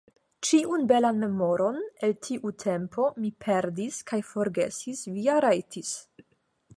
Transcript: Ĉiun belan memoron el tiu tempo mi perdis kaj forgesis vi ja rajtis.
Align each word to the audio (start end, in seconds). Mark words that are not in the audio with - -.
Ĉiun 0.47 0.85
belan 0.91 1.19
memoron 1.23 1.75
el 2.07 2.15
tiu 2.27 2.53
tempo 2.63 3.05
mi 3.25 3.31
perdis 3.45 3.99
kaj 4.13 4.19
forgesis 4.33 5.05
vi 5.11 5.27
ja 5.27 5.37
rajtis. 5.47 5.93